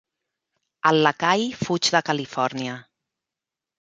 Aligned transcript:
El 0.91 1.01
lacai 1.07 1.45
fuig 1.59 1.91
de 1.97 2.03
Califòrnia. 2.11 2.79